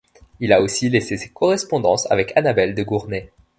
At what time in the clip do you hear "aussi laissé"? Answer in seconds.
0.63-1.15